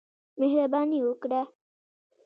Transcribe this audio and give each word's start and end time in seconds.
مهرباني 0.39 0.99
وکړه. 1.03 1.41